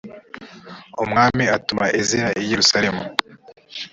umwami 1.03 1.43
atuma 1.57 1.85
ezira 1.99 2.29
i 2.43 2.45
yerusalemu 2.51 3.03